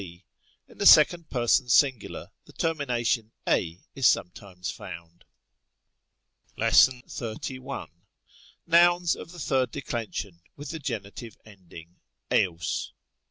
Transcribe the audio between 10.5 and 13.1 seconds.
with the genitive end ing εῶς.